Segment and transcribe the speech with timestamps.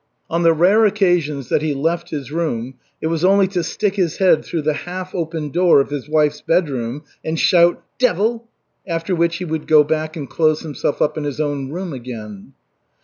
[0.31, 4.17] On the rare occasions that he left his room it was only to stick his
[4.17, 8.47] head through the half open door of his wife's bedroom and shout: "Devil!"
[8.87, 12.53] After which he would go back and close himself up in his own room again.